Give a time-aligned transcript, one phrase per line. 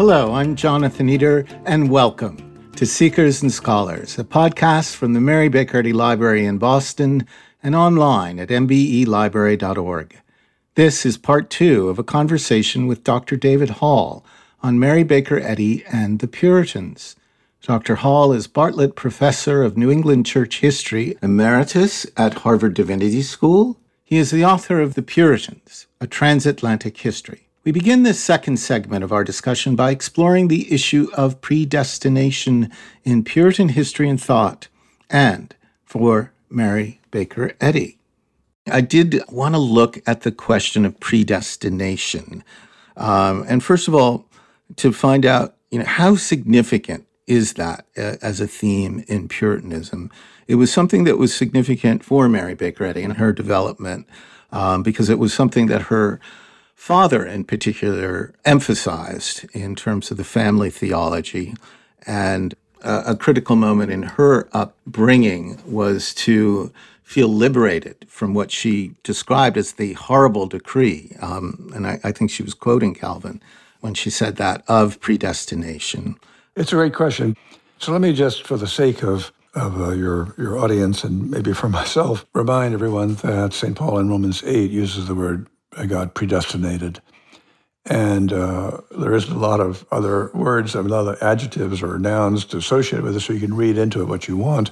[0.00, 5.50] Hello, I'm Jonathan Eder, and welcome to Seekers and Scholars, a podcast from the Mary
[5.50, 7.26] Baker Eddy Library in Boston
[7.62, 10.18] and online at mbelibrary.org.
[10.74, 13.36] This is part two of a conversation with Dr.
[13.36, 14.24] David Hall
[14.62, 17.14] on Mary Baker Eddy and the Puritans.
[17.60, 17.96] Dr.
[17.96, 23.78] Hall is Bartlett Professor of New England Church History, Emeritus at Harvard Divinity School.
[24.02, 27.49] He is the author of The Puritans, A Transatlantic History.
[27.62, 32.72] We begin this second segment of our discussion by exploring the issue of predestination
[33.04, 34.68] in Puritan history and thought,
[35.10, 37.98] and for Mary Baker Eddy.
[38.66, 42.44] I did want to look at the question of predestination.
[42.96, 44.24] Um, and first of all,
[44.76, 50.10] to find out, you know, how significant is that uh, as a theme in Puritanism?
[50.48, 54.06] It was something that was significant for Mary Baker Eddy and her development
[54.50, 56.20] um, because it was something that her
[56.80, 61.54] father, in particular, emphasized in terms of the family theology.
[62.06, 69.58] And a critical moment in her upbringing was to feel liberated from what she described
[69.58, 71.14] as the horrible decree.
[71.20, 73.42] Um, and I, I think she was quoting Calvin
[73.80, 76.16] when she said that of predestination.
[76.56, 77.36] It's a great question.
[77.78, 81.52] So let me just, for the sake of of uh, your your audience and maybe
[81.52, 83.76] for myself, remind everyone that St.
[83.76, 87.00] Paul in Romans eight uses the word uh, God predestinated,
[87.86, 92.44] and uh, there isn't a lot of other words, a lot of adjectives or nouns
[92.46, 94.70] to associate with it, so you can read into it what you want.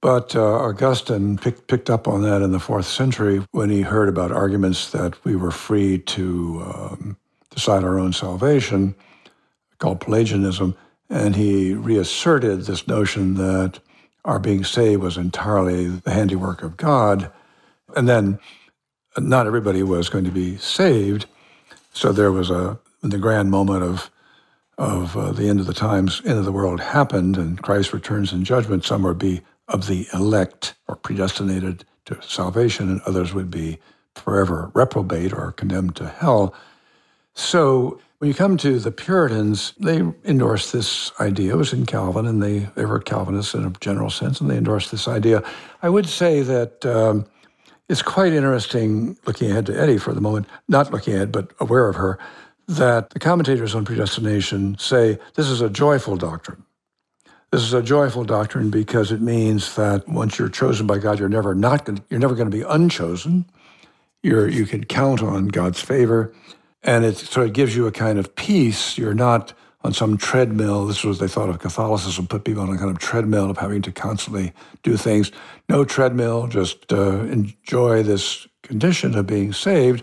[0.00, 4.08] But uh, Augustine pick, picked up on that in the fourth century when he heard
[4.08, 7.16] about arguments that we were free to um,
[7.50, 8.94] decide our own salvation,
[9.78, 10.76] called Pelagianism.
[11.08, 13.80] And he reasserted this notion that
[14.24, 17.30] our being saved was entirely the handiwork of God.
[17.96, 18.38] And then
[19.18, 21.26] not everybody was going to be saved.
[21.92, 24.10] So there was a, the grand moment of,
[24.78, 28.32] of uh, the end of the times, end of the world happened, and Christ returns
[28.32, 28.84] in judgment.
[28.84, 33.78] Some would be of the elect or predestinated to salvation, and others would be
[34.14, 36.54] forever reprobate or condemned to hell.
[37.34, 41.52] So when you come to the Puritans, they endorsed this idea.
[41.52, 44.56] It was in Calvin, and they, they were Calvinists in a general sense, and they
[44.56, 45.42] endorsed this idea.
[45.82, 47.26] I would say that um,
[47.88, 51.88] it's quite interesting looking ahead to Eddy for the moment, not looking ahead, but aware
[51.88, 52.18] of her,
[52.68, 56.64] that the commentators on predestination say this is a joyful doctrine.
[57.52, 61.28] This is a joyful doctrine because it means that once you're chosen by God, you're
[61.28, 63.46] never not going you're never going to be unchosen.
[64.22, 66.34] You're you can count on God's favor,
[66.82, 68.98] and it sort of gives you a kind of peace.
[68.98, 69.52] You're not
[69.86, 70.84] on some treadmill.
[70.84, 73.82] This was they thought of Catholicism, put people on a kind of treadmill of having
[73.82, 74.52] to constantly
[74.82, 75.30] do things.
[75.68, 80.02] No treadmill, just uh, enjoy this condition of being saved.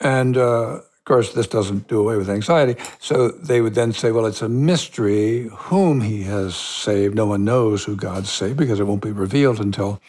[0.00, 2.80] And uh, of course, this doesn't do away with anxiety.
[2.98, 7.14] So they would then say, well, it's a mystery whom he has saved.
[7.14, 10.00] No one knows who God saved because it won't be revealed until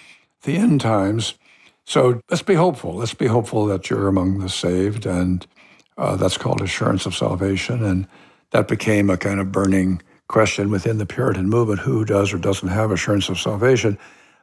[0.44, 1.34] the end times.
[1.86, 2.96] So let's be hopeful.
[2.96, 5.06] Let's be hopeful that you're among the saved.
[5.06, 5.46] And
[5.98, 7.84] uh, that's called assurance of salvation.
[7.84, 8.08] And
[8.52, 12.70] that became a kind of burning question within the Puritan movement who does or doesn't
[12.70, 13.98] have assurance of salvation.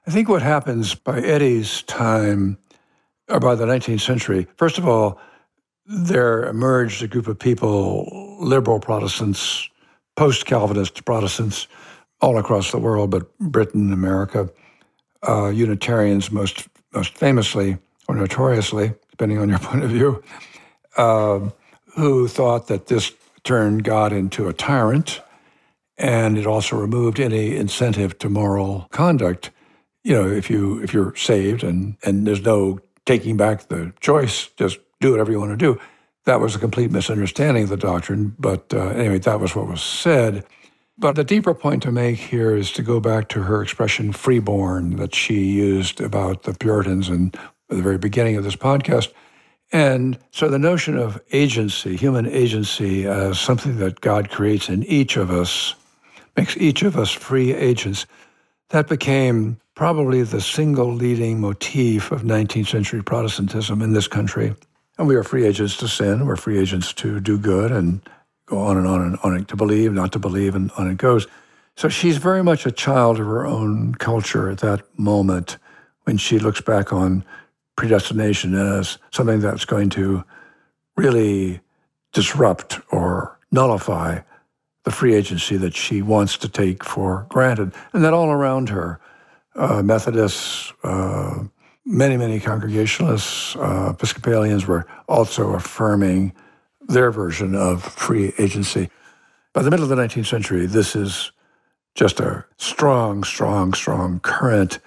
[0.06, 2.58] I think what happens by Eddy's time,
[3.28, 5.18] or by the 19th century, first of all,
[5.86, 9.68] there emerged a group of people, liberal Protestants,
[10.16, 11.66] post Calvinist Protestants,
[12.20, 14.48] all across the world, but Britain, America,
[15.26, 17.76] uh, Unitarians most most famously
[18.06, 20.22] or notoriously, depending on your point of view,
[20.96, 21.40] uh,
[21.96, 23.12] who thought that this
[23.44, 25.20] turned God into a tyrant,
[25.96, 29.50] and it also removed any incentive to moral conduct.
[30.02, 34.48] You know, if you if you're saved and and there's no taking back the choice,
[34.56, 35.78] just do whatever you want to do.
[36.24, 39.82] That was a complete misunderstanding of the doctrine, but uh, anyway, that was what was
[39.82, 40.44] said.
[40.96, 44.96] But the deeper point to make here is to go back to her expression freeborn
[44.96, 47.32] that she used about the Puritans in
[47.68, 49.12] the very beginning of this podcast.
[49.72, 55.16] And so the notion of agency, human agency, as something that God creates in each
[55.16, 55.74] of us,
[56.36, 58.06] makes each of us free agents,
[58.68, 64.54] that became probably the single leading motif of 19th century Protestantism in this country.
[64.98, 66.26] And we are free agents to sin.
[66.26, 68.00] We're free agents to do good and
[68.46, 71.26] go on and on and on, to believe, not to believe, and on it goes.
[71.76, 75.56] So she's very much a child of her own culture at that moment
[76.04, 77.24] when she looks back on
[77.76, 80.24] predestination as something that's going to
[80.96, 81.60] really
[82.12, 84.20] disrupt or nullify
[84.84, 87.72] the free agency that she wants to take for granted.
[87.92, 89.00] And that all around her,
[89.56, 91.44] uh, Methodists, uh,
[91.84, 96.32] many, many Congregationalists, uh, Episcopalians were also affirming
[96.86, 98.90] their version of free agency.
[99.52, 101.32] By the middle of the 19th century, this is
[101.94, 104.80] just a strong, strong, strong current.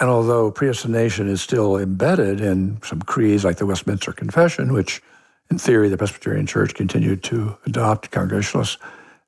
[0.00, 5.02] And although predestination is still embedded in some creeds like the Westminster Confession, which
[5.50, 8.78] in theory the Presbyterian Church continued to adopt Congregationalists,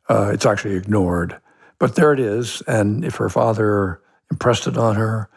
[0.08, 1.38] uh, it's actually ignored.
[1.78, 2.62] But there it is.
[2.66, 5.28] And if her father impressed it on her,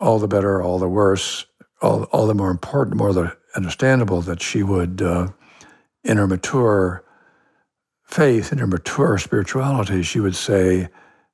[0.00, 1.44] all the better, all the worse,
[1.82, 5.28] all, all the more important, more the understandable that she would, uh,
[6.04, 7.04] in her mature
[8.04, 10.88] faith, in her mature spirituality, she would say,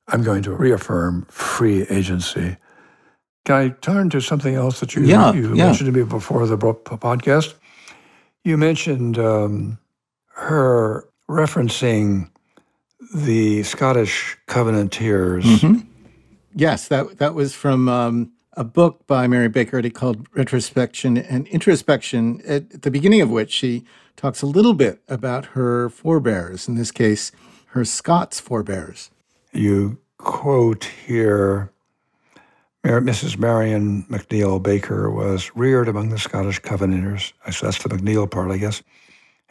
[0.07, 2.57] I'm going to reaffirm free agency.
[3.45, 5.67] Can I turn to something else that you, yeah, you yeah.
[5.67, 7.53] mentioned to me before the podcast?
[8.43, 9.77] You mentioned um,
[10.33, 12.29] her referencing
[13.13, 15.43] the Scottish Covenanters.
[15.43, 15.87] Mm-hmm.
[16.55, 21.47] Yes, that that was from um, a book by Mary Baker Eddy called Retrospection and
[21.47, 23.83] Introspection, at the beginning of which she
[24.15, 27.31] talks a little bit about her forebears, in this case,
[27.67, 29.11] her Scots forebears.
[29.51, 31.71] You quote here
[32.85, 33.37] Mrs.
[33.37, 37.33] Marion McNeill Baker was reared among the Scottish Covenanters.
[37.43, 38.83] That's the McNeill part, I guess,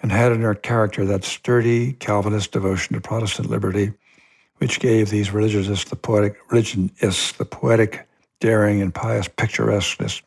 [0.00, 3.92] and had in her character that sturdy Calvinist devotion to Protestant liberty,
[4.58, 8.06] which gave these religionists the poetic religionists the poetic
[8.38, 10.22] daring and pious picturesqueness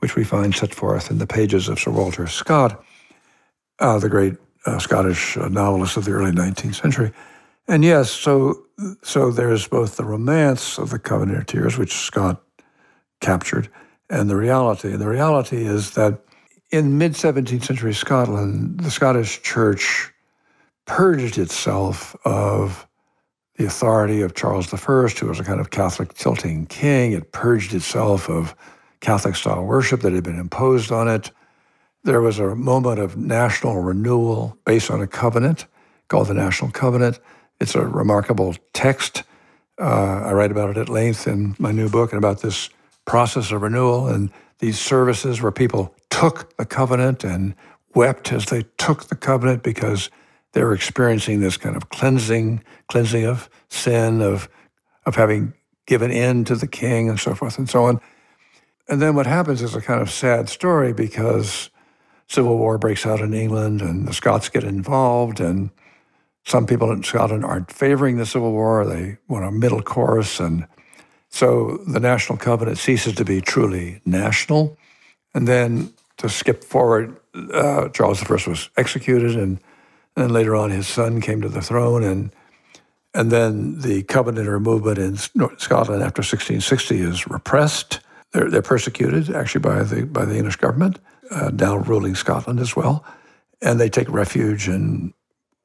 [0.00, 2.84] which we find set forth in the pages of Sir Walter Scott,
[3.78, 4.34] uh, the great
[4.66, 7.12] uh, Scottish uh, novelist of the early 19th century.
[7.68, 8.64] And yes, so
[9.02, 12.42] so there's both the romance of the Covenanters, which Scott
[13.20, 13.68] captured,
[14.10, 14.92] and the reality.
[14.92, 16.20] And the reality is that
[16.70, 20.12] in mid 17th century Scotland, the Scottish Church
[20.86, 22.86] purged itself of
[23.56, 27.12] the authority of Charles I, who was a kind of Catholic tilting king.
[27.12, 28.56] It purged itself of
[29.00, 31.30] Catholic style worship that had been imposed on it.
[32.04, 35.66] There was a moment of national renewal based on a covenant
[36.08, 37.20] called the National Covenant.
[37.62, 39.22] It's a remarkable text.
[39.80, 39.84] Uh,
[40.24, 42.68] I write about it at length in my new book and about this
[43.04, 47.54] process of renewal and these services where people took the covenant and
[47.94, 50.10] wept as they took the covenant because
[50.54, 54.48] they were experiencing this kind of cleansing, cleansing of sin, of
[55.06, 55.54] of having
[55.86, 58.00] given in to the king and so forth and so on.
[58.88, 61.70] And then what happens is a kind of sad story because
[62.26, 65.70] civil war breaks out in England and the Scots get involved and
[66.44, 68.84] some people in Scotland aren't favoring the Civil War.
[68.84, 70.40] They want a middle course.
[70.40, 70.66] And
[71.28, 74.76] so the National Covenant ceases to be truly national.
[75.34, 77.16] And then to skip forward,
[77.52, 79.60] uh, Charles I was executed and
[80.14, 82.30] and then later on, his son came to the throne, and
[83.14, 88.00] and then the Covenanter movement in Scotland after 1660 is repressed.
[88.32, 90.98] They're, they're persecuted actually by the by the English government,
[91.30, 93.04] uh, now ruling Scotland as well,
[93.60, 95.14] and they take refuge in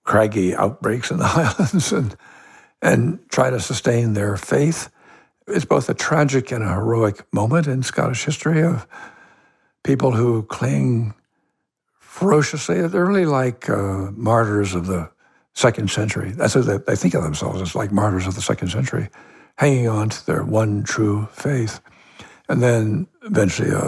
[0.07, 2.15] craggy outbreaks in the Highlands and
[2.81, 4.89] and try to sustain their faith.
[5.47, 8.87] It's both a tragic and a heroic moment in Scottish history of
[9.83, 11.13] people who cling
[11.99, 12.87] ferociously.
[12.87, 15.09] They're really like uh, martyrs of the
[15.53, 16.31] second century.
[16.31, 19.09] That's what they, they think of themselves as like martyrs of the second century,
[19.57, 21.79] hanging on to their one true faith.
[22.49, 23.79] And then eventually, uh,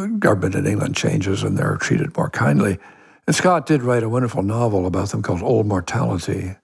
[0.00, 2.78] the government in England changes and they're treated more kindly.
[3.26, 6.56] And Scott did write a wonderful novel about them called Old Mortality.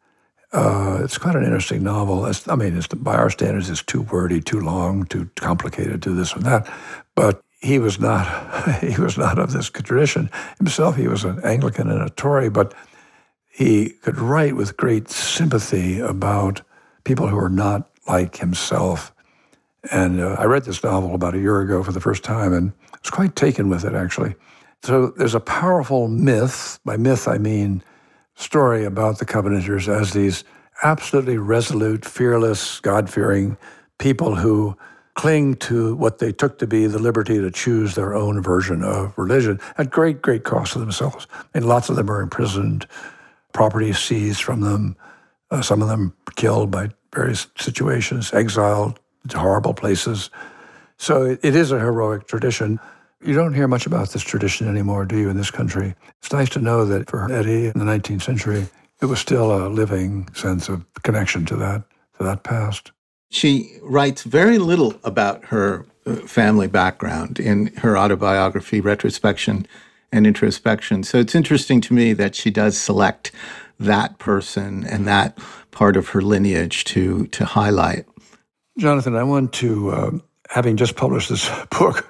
[0.52, 2.26] Uh, it's quite an interesting novel.
[2.26, 6.32] It's, I mean, by our standards, it's too wordy, too long, too complicated, too this
[6.32, 6.68] and that.
[7.14, 8.26] But he was not
[8.80, 10.97] he was not of this tradition himself.
[10.97, 12.75] He was an Anglican and a Tory, but
[13.49, 16.62] he could write with great sympathy about
[17.04, 19.12] people who are not like himself.
[19.90, 22.73] And uh, I read this novel about a year ago for the first time, and
[23.02, 24.35] was quite taken with it actually.
[24.82, 26.78] So there's a powerful myth.
[26.85, 27.82] By myth, I mean
[28.35, 30.44] story about the Covenanters as these
[30.82, 33.56] absolutely resolute, fearless, God-fearing
[33.99, 34.76] people who
[35.14, 39.12] cling to what they took to be the liberty to choose their own version of
[39.18, 41.26] religion at great, great cost to themselves.
[41.52, 42.87] And lots of them are imprisoned,
[43.52, 44.97] property seized from them,
[45.50, 50.30] uh, some of them killed by various situations, exiled to horrible places.
[50.99, 52.78] So it, it is a heroic tradition.
[53.20, 55.94] You don't hear much about this tradition anymore, do you, in this country?
[56.22, 58.68] It's nice to know that for Eddy in the 19th century,
[59.02, 61.82] it was still a living sense of connection to that,
[62.18, 62.92] to that past.
[63.30, 69.66] She writes very little about her uh, family background in her autobiography, Retrospection
[70.12, 71.02] and Introspection.
[71.02, 73.32] So it's interesting to me that she does select
[73.80, 75.38] that person and that
[75.72, 78.06] part of her lineage to, to highlight.
[78.78, 80.10] Jonathan, I want to, uh,
[80.48, 82.06] having just published this book,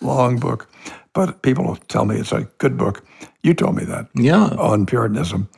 [0.00, 0.68] long book,
[1.12, 3.04] but people tell me it's a good book.
[3.42, 4.08] You told me that.
[4.14, 4.48] Yeah.
[4.58, 5.48] On Puritanism.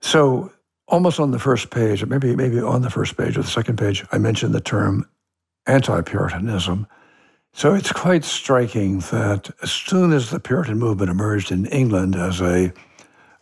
[0.00, 0.52] So
[0.88, 4.04] almost on the first page, maybe maybe on the first page or the second page,
[4.12, 5.08] I mentioned the term
[5.66, 6.86] anti-Puritanism.
[7.52, 12.40] So it's quite striking that as soon as the Puritan movement emerged in England as
[12.40, 12.72] a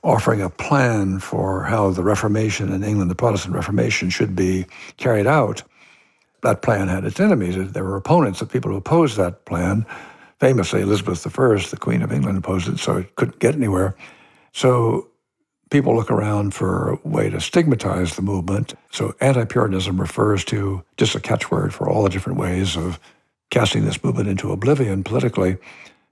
[0.02, 4.64] offering a plan for how the Reformation in England, the Protestant Reformation, should be
[4.96, 5.62] carried out,
[6.42, 7.72] that plan had its enemies.
[7.72, 9.84] There were opponents, the people who opposed that plan.
[10.40, 13.96] Famously, Elizabeth I, the Queen of England, opposed it, so it couldn't get anywhere.
[14.52, 15.08] So
[15.70, 18.74] people look around for a way to stigmatize the movement.
[18.90, 23.00] So anti Puritanism refers to just a catchword for all the different ways of
[23.50, 25.56] casting this movement into oblivion politically.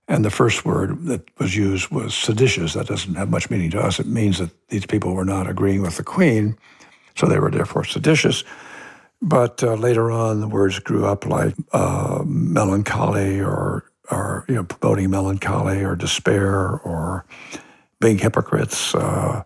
[0.09, 2.75] And the first word that was used was seditious.
[2.75, 3.99] That doesn't have much meaning to us.
[3.99, 6.57] It means that these people were not agreeing with the queen,
[7.17, 8.45] so they were therefore seditious.
[9.21, 14.65] But uh, later on, the words grew up like uh, melancholy or, or you know,
[14.65, 17.25] promoting melancholy or despair or
[18.01, 18.95] being hypocrites.
[18.95, 19.43] Uh,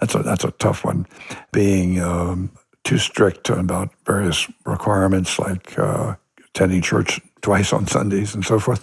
[0.00, 1.06] that's a that's a tough one.
[1.52, 2.50] Being um,
[2.84, 6.16] too strict about various requirements like uh,
[6.48, 8.82] attending church twice on Sundays and so forth.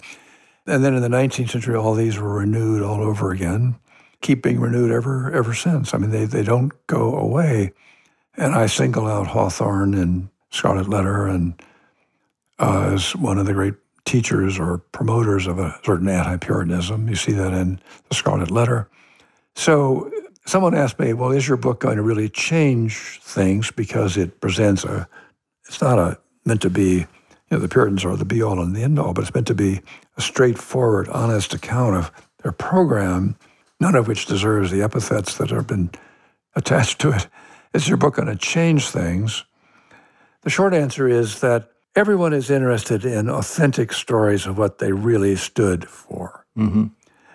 [0.66, 3.76] And then in the 19th century, all these were renewed all over again,
[4.20, 5.94] keep being renewed ever ever since.
[5.94, 7.72] I mean, they they don't go away.
[8.36, 11.60] And I single out Hawthorne and Scarlet Letter and
[12.60, 13.74] uh, as one of the great
[14.08, 17.08] teachers or promoters of a certain anti-Puritanism.
[17.08, 18.88] You see that in the Scarlet Letter.
[19.54, 20.10] So
[20.46, 24.82] someone asked me, well, is your book going to really change things because it presents
[24.84, 25.06] a,
[25.66, 27.06] it's not a meant to be, you
[27.50, 29.54] know, the Puritans are the be all and the end all, but it's meant to
[29.54, 29.82] be
[30.16, 32.10] a straightforward, honest account of
[32.42, 33.36] their program,
[33.78, 35.90] none of which deserves the epithets that have been
[36.56, 37.28] attached to it.
[37.74, 39.44] Is your book going to change things?
[40.42, 45.36] The short answer is that everyone is interested in authentic stories of what they really
[45.36, 46.46] stood for.
[46.56, 46.86] Mm-hmm.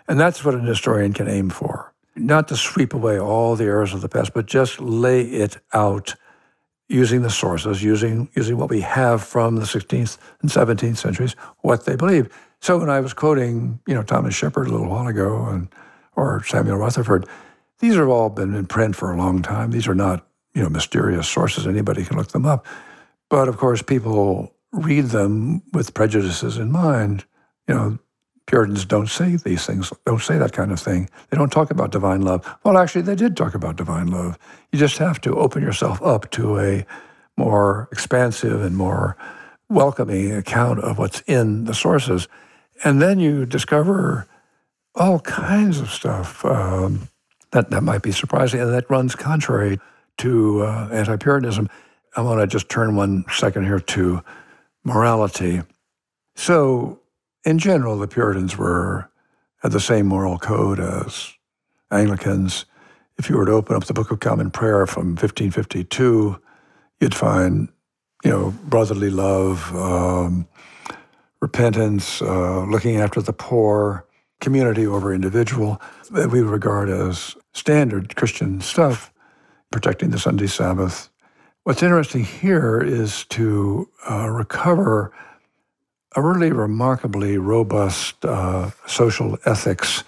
[0.07, 3.93] And that's what an historian can aim for not to sweep away all the errors
[3.93, 6.15] of the past, but just lay it out
[6.87, 11.85] using the sources, using using what we have from the 16th and 17th centuries, what
[11.85, 12.29] they believe.
[12.61, 15.67] So when I was quoting, you know, Thomas Shepard a little while ago, and
[16.15, 17.25] or Samuel Rutherford,
[17.79, 19.71] these have all been in print for a long time.
[19.71, 21.65] These are not, you know, mysterious sources.
[21.65, 22.65] Anybody can look them up.
[23.33, 27.25] But of course, people read them with prejudices in mind.
[27.67, 27.99] You know,
[28.45, 31.09] Puritans don't say these things, don't say that kind of thing.
[31.31, 32.47] They don't talk about divine love.
[32.63, 34.37] Well, actually, they did talk about divine love.
[34.71, 36.85] You just have to open yourself up to a
[37.35, 39.17] more expansive and more
[39.67, 42.27] welcoming account of what's in the sources.
[42.83, 44.27] And then you discover
[44.93, 47.09] all kinds of stuff um,
[47.49, 49.79] that, that might be surprising and that runs contrary
[50.19, 51.67] to uh, anti Puritanism.
[52.15, 54.21] I want to just turn one second here to
[54.83, 55.61] morality.
[56.35, 56.99] So,
[57.43, 59.09] in general, the Puritans were
[59.61, 61.31] had the same moral code as
[61.91, 62.65] Anglicans.
[63.17, 66.39] If you were to open up the Book of Common Prayer from 1552,
[66.99, 67.69] you'd find,
[68.23, 70.47] you know, brotherly love, um,
[71.39, 74.05] repentance, uh, looking after the poor,
[74.43, 79.13] community over individual that we regard as standard Christian stuff,
[79.71, 81.09] protecting the Sunday Sabbath.
[81.65, 85.13] What's interesting here is to uh, recover
[86.13, 90.03] a really remarkably robust uh, social ethics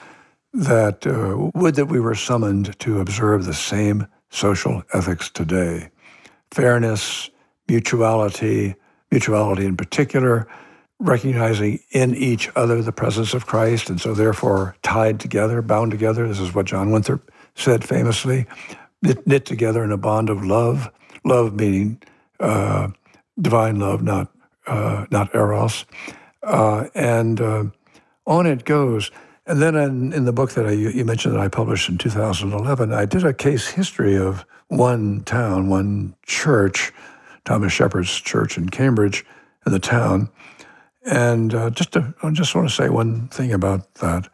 [0.53, 5.91] that uh, would that we were summoned to observe the same social ethics today
[6.51, 7.29] fairness,
[7.69, 8.75] mutuality,
[9.09, 10.49] mutuality in particular,
[10.99, 16.27] recognizing in each other the presence of Christ, and so therefore tied together, bound together.
[16.27, 18.45] This is what John Winthrop said famously
[19.01, 20.91] knit, knit together in a bond of love.
[21.25, 22.01] Love meaning
[22.39, 22.89] uh,
[23.39, 24.31] divine love, not
[24.67, 25.85] uh, not Eros.
[26.43, 27.65] Uh, and uh,
[28.25, 29.11] on it goes.
[29.47, 32.91] And then in, in the book that I, you mentioned that I published in 2011,
[32.91, 36.91] I did a case history of one town, one church,
[37.43, 39.23] Thomas Shepard's church in Cambridge,
[39.65, 40.29] in the town.
[41.05, 44.27] And uh, just to, I just want to say one thing about that.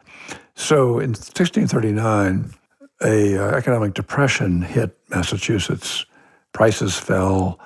[0.54, 2.54] So in 1639,
[3.02, 6.06] a uh, economic depression hit Massachusetts.
[6.52, 7.58] Prices fell,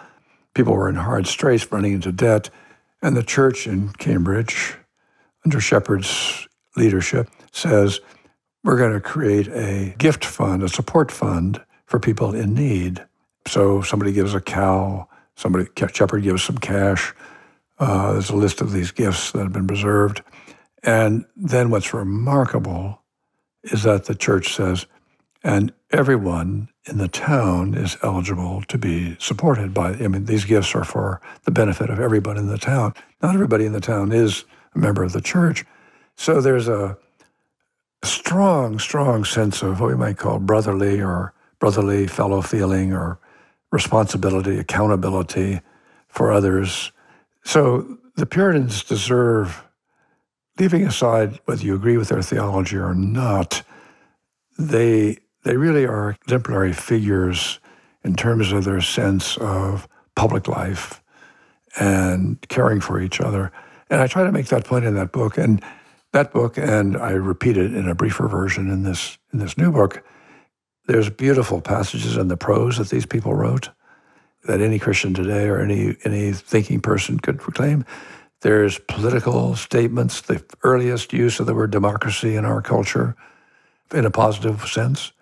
[0.54, 2.50] people were in hard straits, running into debt.
[3.02, 4.76] And the church in Cambridge,
[5.44, 8.00] under Shepard's leadership, says
[8.64, 13.04] we're going to create a gift fund, a support fund for people in need.
[13.46, 17.14] So somebody gives a cow, somebody Shepard gives some cash.
[17.78, 20.22] Uh, there's a list of these gifts that have been preserved.
[20.82, 23.02] And then what's remarkable
[23.62, 24.86] is that the church says,
[25.44, 29.90] and everyone in the town is eligible to be supported by.
[29.94, 32.94] I mean, these gifts are for the benefit of everybody in the town.
[33.22, 35.64] Not everybody in the town is a member of the church.
[36.14, 36.96] So there's a
[38.04, 43.18] strong, strong sense of what we might call brotherly or brotherly fellow feeling or
[43.72, 45.60] responsibility, accountability
[46.08, 46.92] for others.
[47.44, 49.64] So the Puritans deserve,
[50.58, 53.62] leaving aside whether you agree with their theology or not,
[54.58, 57.60] they they really are exemplary figures
[58.02, 59.86] in terms of their sense of
[60.16, 61.00] public life
[61.78, 63.52] and caring for each other.
[63.88, 65.38] And I try to make that point in that book.
[65.38, 65.62] And
[66.12, 69.70] that book, and I repeat it in a briefer version in this in this new
[69.70, 70.04] book,
[70.88, 73.70] there's beautiful passages in the prose that these people wrote
[74.46, 77.84] that any Christian today or any any thinking person could proclaim.
[78.40, 83.14] There's political statements, the earliest use of the word democracy in our culture
[83.94, 85.12] in a positive sense.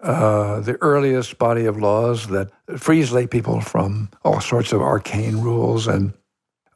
[0.00, 5.38] Uh, the earliest body of laws that frees lay people from all sorts of arcane
[5.38, 6.12] rules and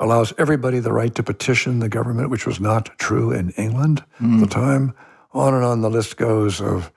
[0.01, 4.35] allows everybody the right to petition the government, which was not true in England mm.
[4.35, 4.63] at the hmm.
[4.63, 4.95] time.
[5.33, 6.91] On and on the list goes of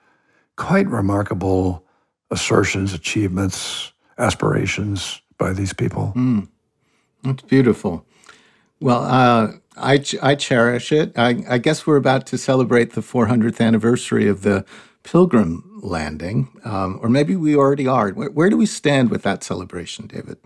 [0.56, 1.84] quite remarkable
[2.30, 6.12] assertions, achievements, aspirations by these people.
[6.16, 6.48] Mm.
[7.22, 8.04] That's beautiful.
[8.80, 11.16] Well, uh, I, ch- I cherish it.
[11.16, 14.64] I, I guess we're about to celebrate the 400th anniversary of the
[15.06, 18.10] Pilgrim landing, um, or maybe we already are.
[18.10, 20.36] Where, where, do we stand with that celebration, David?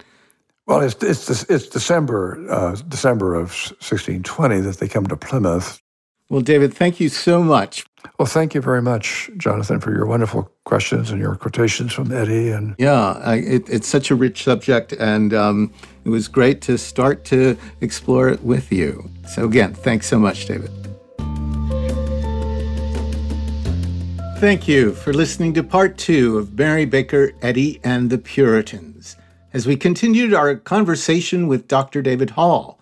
[0.67, 3.49] Well, it's it's it's December uh, December of
[3.81, 5.81] 1620 that they come to Plymouth.
[6.29, 7.87] Well, David, thank you so much.
[8.19, 12.51] Well, thank you very much, Jonathan, for your wonderful questions and your quotations from Eddy.
[12.51, 15.73] And yeah, I, it, it's such a rich subject, and um,
[16.05, 19.11] it was great to start to explore it with you.
[19.27, 20.80] So again, thanks so much, David.
[24.41, 29.17] Thank you for listening to part two of Mary Baker Eddy and the Puritans
[29.53, 32.01] as we continued our conversation with Dr.
[32.01, 32.81] David Hall,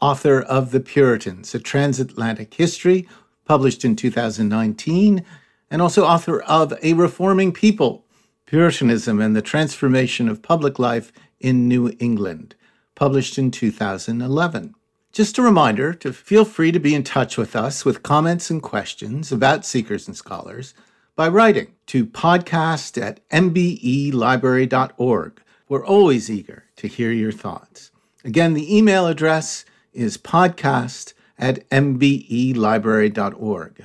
[0.00, 3.08] author of The Puritans, a transatlantic history,
[3.44, 5.24] published in 2019,
[5.68, 8.04] and also author of A Reforming People
[8.46, 12.54] Puritanism and the Transformation of Public Life in New England,
[12.94, 14.76] published in 2011.
[15.10, 18.62] Just a reminder to feel free to be in touch with us with comments and
[18.62, 20.72] questions about Seekers and Scholars
[21.20, 27.90] by writing to podcast at mbelibrary.org we're always eager to hear your thoughts.
[28.24, 33.84] Again, the email address is podcast at mbelibrary.org.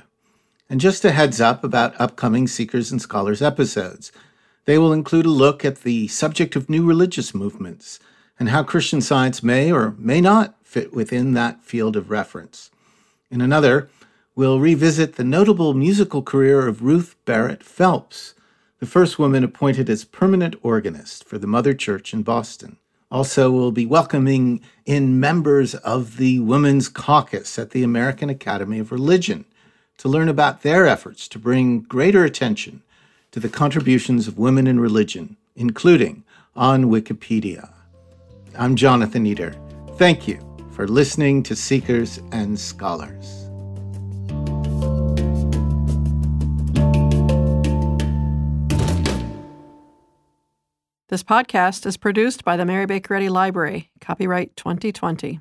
[0.70, 4.12] And just a heads up about upcoming Seekers and Scholars episodes.
[4.64, 8.00] They will include a look at the subject of new religious movements
[8.40, 12.70] and how Christian science may or may not fit within that field of reference.
[13.30, 13.90] In another,
[14.36, 18.34] we'll revisit the notable musical career of Ruth Barrett Phelps
[18.78, 22.76] the first woman appointed as permanent organist for the Mother Church in Boston.
[23.10, 28.92] Also, we'll be welcoming in members of the Women's Caucus at the American Academy of
[28.92, 29.44] Religion
[29.98, 32.82] to learn about their efforts to bring greater attention
[33.30, 37.70] to the contributions of women in religion, including on Wikipedia.
[38.58, 39.54] I'm Jonathan Eder.
[39.96, 40.38] Thank you
[40.72, 43.45] for listening to Seekers and Scholars.
[51.16, 55.40] This podcast is produced by the Mary Baker Eddy Library, copyright 2020.